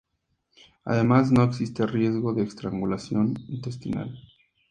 [0.83, 4.17] Además no existe riesgo de estrangulación intestinal.